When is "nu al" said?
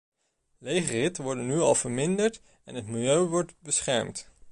1.47-1.75